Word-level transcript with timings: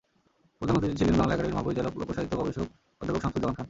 প্রধান 0.61 0.75
অতিথি 0.77 0.95
ছিলেন 0.95 1.15
বাংলা 1.19 1.33
একাডেমির 1.33 1.55
মহাপরিচালক 1.55 1.93
লোকসাহিত্য 1.97 2.33
গবেষক 2.37 2.67
অধ্যাপক 3.01 3.21
শামসুজ্জামান 3.23 3.49
খান। 3.49 3.59